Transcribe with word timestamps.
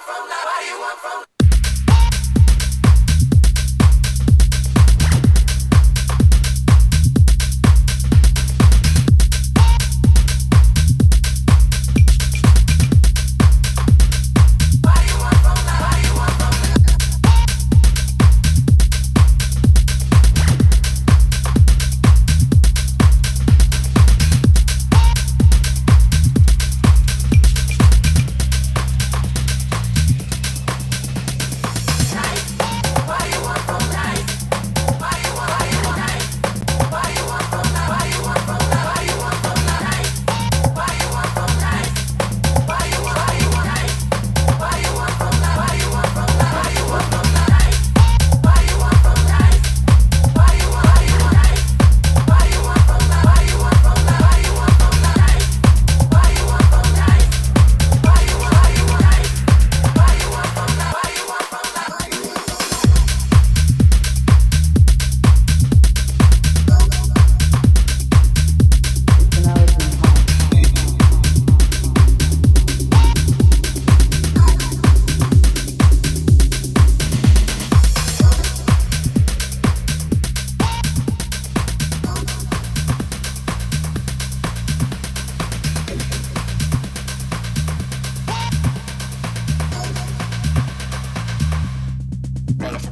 from 0.00 1.35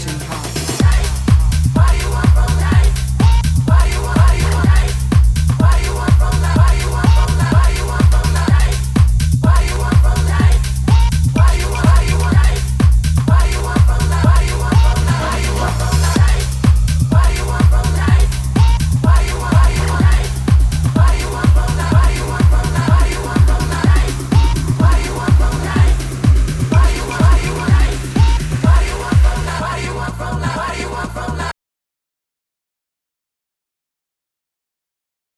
too 0.00 0.10
high. 0.26 0.45